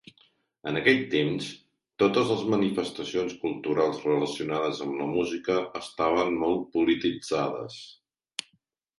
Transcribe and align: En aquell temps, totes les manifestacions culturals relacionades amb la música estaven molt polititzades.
En 0.69 0.77
aquell 0.79 1.01
temps, 1.09 1.49
totes 2.03 2.31
les 2.31 2.39
manifestacions 2.53 3.35
culturals 3.43 3.99
relacionades 4.07 4.81
amb 4.85 4.97
la 5.01 5.07
música 5.11 5.59
estaven 5.81 6.33
molt 6.45 6.65
polititzades. 6.79 7.77